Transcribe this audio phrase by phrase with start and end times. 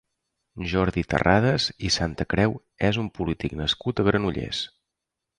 [0.69, 2.55] Jordi Terrades i Santacreu
[2.89, 4.63] és un polític nascut a Granollers.